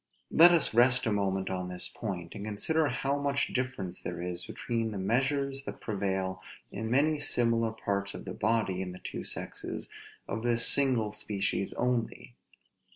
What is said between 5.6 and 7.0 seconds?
that prevail in